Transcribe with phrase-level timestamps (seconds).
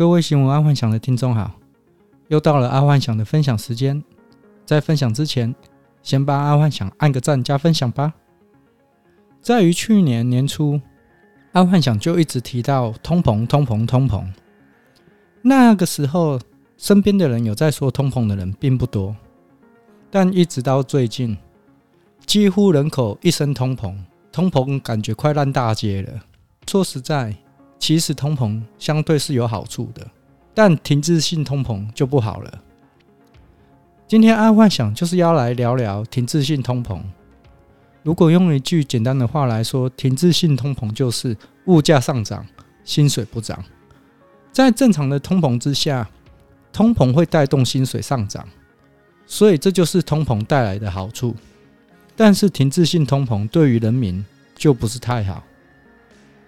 [0.00, 1.52] 各位新闻阿幻想的听众好，
[2.28, 4.02] 又到了阿幻想的分享时间。
[4.64, 5.54] 在分享之前，
[6.02, 8.14] 先帮阿幻想按个赞加分享吧。
[9.42, 10.80] 在于去年年初，
[11.52, 14.24] 阿幻想就一直提到通膨、通膨、通膨。
[15.42, 16.40] 那个时候，
[16.78, 19.14] 身边的人有在说通膨的人并不多，
[20.10, 21.36] 但一直到最近，
[22.24, 23.94] 几乎人口一声通膨，
[24.32, 26.22] 通膨感觉快烂大街了。
[26.66, 27.36] 说实在。
[27.80, 30.06] 其实通膨相对是有好处的，
[30.54, 32.62] 但停滞性通膨就不好了。
[34.06, 37.00] 今天阿幻想就是要来聊聊停滞性通膨。
[38.02, 41.34] 如果用一句简单的话来说，停滞性通膨就是
[41.66, 42.46] 物价上涨，
[42.84, 43.64] 薪水不涨。
[44.52, 46.08] 在正常的通膨之下，
[46.72, 48.46] 通膨会带动薪水上涨，
[49.26, 51.34] 所以这就是通膨带来的好处。
[52.14, 54.22] 但是停滞性通膨对于人民
[54.54, 55.42] 就不是太好。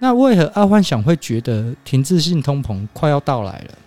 [0.00, 3.78] 那为何阿幻想会觉得停滞性通膨快要到来了？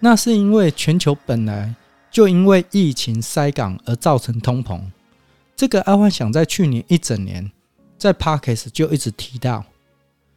[0.00, 1.74] 那是因为全球本来
[2.10, 4.78] 就因为疫情塞港而造成通膨。
[5.56, 7.50] 这个阿幻想在去年一整年
[7.96, 9.64] 在 Podcast 就一直提到，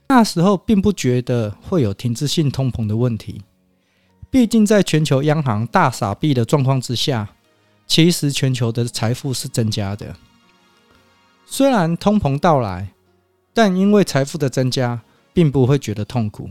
[0.07, 3.41] 那时候并不觉得会有停滞性通膨的问题。
[4.29, 7.27] 毕竟在全球央行大撒币的状况之下，
[7.85, 10.15] 其实全球的财富是增加的。
[11.45, 12.87] 虽然通膨到来。
[13.57, 15.01] 但因为财富的增加，
[15.33, 16.47] 并不会觉得痛苦。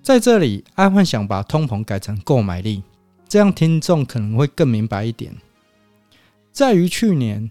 [0.00, 2.84] 在这里，阿幻想把通膨改成购买力，
[3.28, 5.34] 这样听众可能会更明白一点。
[6.52, 7.50] 在于去年，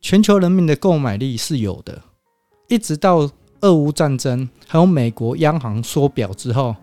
[0.00, 2.00] 全球人民的购买力是有的，
[2.68, 6.74] 一直到俄乌战争，还有美国央行缩表之后，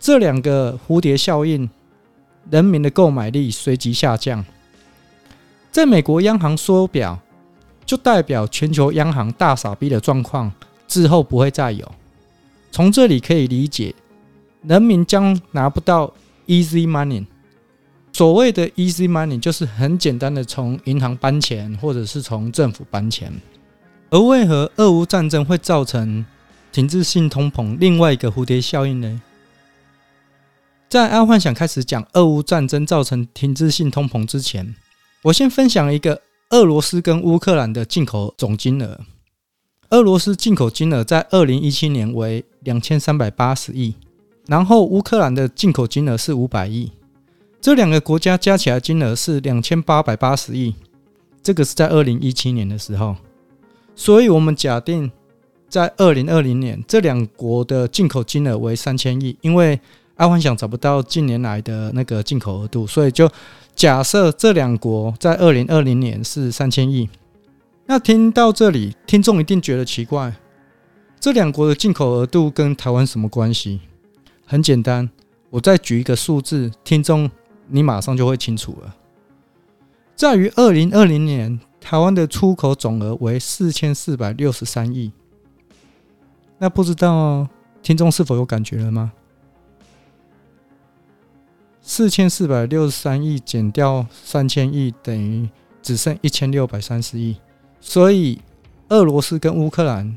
[0.00, 1.70] 这两个蝴蝶效应，
[2.50, 4.44] 人民的购买力随即下降。
[5.70, 7.20] 在美国央行缩表。
[7.90, 10.52] 就代表全球央行大傻逼的状况
[10.86, 11.92] 之后不会再有。
[12.70, 13.92] 从这里可以理解，
[14.62, 16.14] 人民将拿不到
[16.46, 17.26] easy money。
[18.12, 23.32] 所谓的 easy money 就是很简单的从银行搬钱，或者是从政府搬钱。
[24.10, 26.24] 而为何俄乌战争会造成
[26.70, 27.76] 停滞性通膨？
[27.80, 29.20] 另外一个蝴蝶效应呢？
[30.88, 34.76] 在阿幻想开始讲俄乌战争造成停滞性通膨之前，
[35.22, 36.22] 我先分享一个。
[36.50, 38.98] 俄罗斯跟乌克兰的进口总金额，
[39.90, 43.94] 俄罗斯进口金额在二零一七年为两千三百八十亿，
[44.48, 46.90] 然后乌克兰的进口金额是五百亿，
[47.60, 50.74] 这两个国家加起来金额是两千八百八十亿，
[51.40, 53.14] 这个是在二零一七年的时候，
[53.94, 55.08] 所以我们假定
[55.68, 59.80] 在二零二零年这两国的进口金额为三千亿，因为
[60.20, 63.28] 阿幻想找不到近年来的那个进口额度，所以就。
[63.76, 67.08] 假设这两国在二零二零年是三千亿，
[67.86, 70.34] 那听到这里，听众一定觉得奇怪：
[71.18, 73.80] 这两国的进口额度跟台湾什么关系？
[74.44, 75.08] 很简单，
[75.48, 77.30] 我再举一个数字，听众
[77.68, 78.94] 你马上就会清楚了。
[80.14, 85.10] 在于二零二零年，台湾的出口总额为四千四百六十三亿，
[86.58, 87.48] 那不知道
[87.82, 89.12] 听众是否有感觉了吗？
[91.90, 95.48] 四千四百六十三亿减掉三千亿，等于
[95.82, 97.34] 只剩一千六百三十亿。
[97.80, 98.40] 所以，
[98.90, 100.16] 俄罗斯跟乌克兰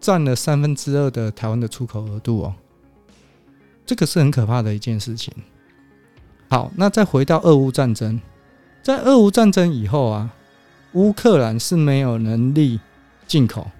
[0.00, 2.56] 占了三分之二的台湾的出口额度哦。
[3.86, 5.32] 这个是很可怕的一件事情。
[6.50, 8.20] 好，那再回到俄乌战争，
[8.82, 10.28] 在俄乌战争以后啊，
[10.94, 12.80] 乌克兰是没有能力
[13.28, 13.70] 进口，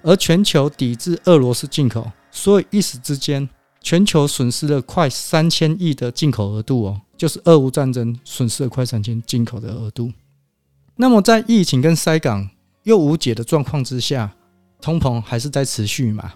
[0.00, 3.46] 而全球抵制俄罗斯进口，所以一时之间。
[3.82, 10.12] 全球损失了快三千亿的进口额度哦，就是俄乌战争损失了快三千进口的额度。
[10.96, 12.48] 那么在疫情跟塞港
[12.82, 14.32] 又无解的状况之下，
[14.80, 16.34] 通膨还是在持续嘛？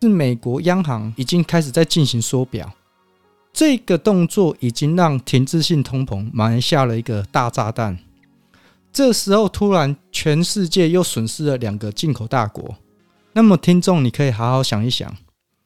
[0.00, 2.72] 是美国央行已经开始在进行缩表，
[3.52, 7.98] 这个动作已经让停滞性通膨埋下了一个大炸弹。
[8.92, 12.76] 这时候突然全世界又损失了两个进口大国，
[13.34, 15.14] 那么听众你可以好好想一想。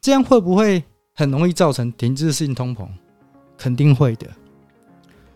[0.01, 0.83] 这样会不会
[1.15, 2.89] 很容易造成停滞性通膨？
[3.59, 4.27] 肯定会的。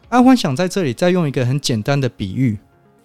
[0.09, 2.59] 阿欢想在这里再用一个很简单的比喻：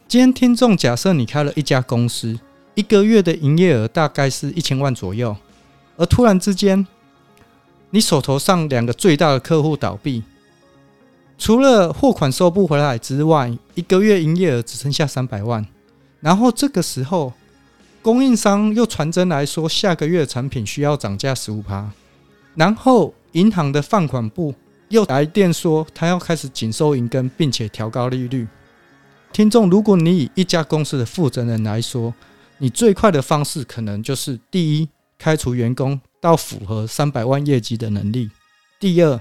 [0.08, 2.40] 今天听众假设你开了一家公司，
[2.76, 5.36] 一个月的营业额大概是一千万左右，
[5.98, 6.88] 而突然之间，
[7.90, 10.24] 你手头上两个最大的客户倒闭，
[11.38, 15.66] 除了货款收不回来之外，一个月营业额只剩下三百万，
[16.22, 17.34] 然后这个时候。
[18.02, 21.92] 供应商又传真来说，下个月产品需要涨价十五趴，
[22.56, 24.56] 然后银行的放款部
[24.88, 28.48] 又来电说，他要开始紧收银根，并且调高利率。
[29.34, 32.14] 听众，如果你以一家公司的负责人来说，
[32.58, 38.32] 你最快的方式可能就是：第一，开除员工；到符合三百万业绩的能力。
[38.80, 39.20] 第二，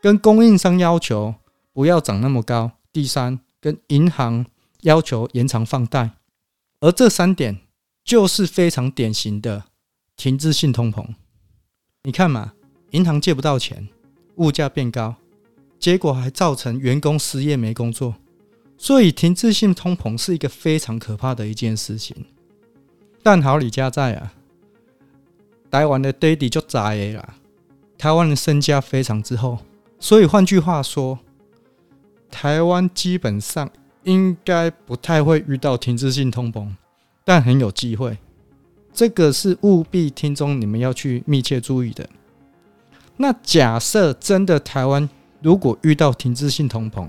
[0.00, 1.34] 跟供应商要求
[1.72, 2.70] 不要涨那么高。
[2.92, 4.46] 第三，跟银行
[4.82, 6.10] 要求延长放贷。
[6.80, 7.58] 而这三点
[8.04, 9.64] 就是非常典型的
[10.16, 11.06] 停滞性通膨。
[12.02, 12.52] 你看嘛，
[12.90, 13.88] 银行借不到钱，
[14.36, 15.14] 物价变高，
[15.78, 18.16] 结果还造成员工失业没工作。
[18.76, 22.26] 所以停滞性通膨是一个非常可怕的一件事情。
[23.22, 24.34] 但好李家在啊，
[25.70, 27.34] 台湾的爹地就栽了，
[27.96, 29.58] 台湾的身家非常之厚，
[30.00, 31.16] 所以换句话说，
[32.28, 33.70] 台湾基本上
[34.02, 36.68] 应该不太会遇到停滞性通膨，
[37.24, 38.18] 但很有机会。
[38.92, 42.08] 这个是务必听众你们要去密切注意的。
[43.16, 45.08] 那假设真的台湾
[45.40, 47.08] 如果遇到停滞性通膨，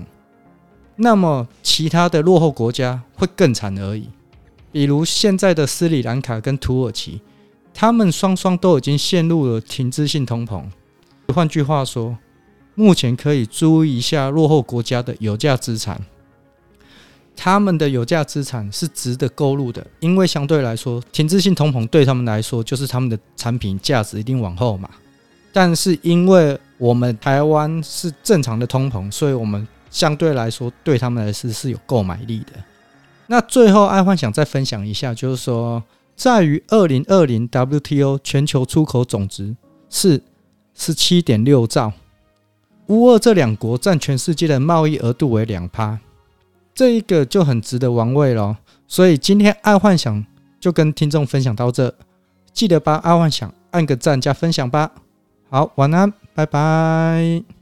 [0.96, 4.08] 那么其他的落后国家会更惨而已。
[4.70, 7.20] 比如现在的斯里兰卡跟土耳其，
[7.72, 10.64] 他们双双都已经陷入了停滞性通膨。
[11.34, 12.16] 换句话说，
[12.74, 16.00] 目前可以注意一下落后国家的有价资产，
[17.36, 24.88] 他们的有价资产是值得购入的，因为相对来说，停滞性通膨对他们来说就是他们的产品价值一定往后嘛。
[25.52, 32.52] 但是因为我们台湾是正常的通膨，所以我们相对来说对他们来说是有购买力的。
[33.26, 35.82] 那最后，爱幻想再分享一下，就是说，
[36.16, 39.56] 在于二零二零 WTO 全球出口总值
[39.88, 40.20] 是
[40.74, 41.92] 十七点六兆，
[42.88, 45.98] 乌俄这两国占全世界的贸易额度为两趴，
[46.74, 48.58] 这一个就很值得玩味了。
[48.86, 50.24] 所以今天爱幻想
[50.60, 51.94] 就跟听众分享到这，
[52.52, 54.90] 记得帮爱幻想按个赞加分享吧。
[55.48, 57.53] 好，晚安，拜拜。